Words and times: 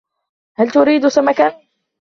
هل 0.57 0.71
تريد 0.71 1.07
سمكاً؟ 1.07 1.53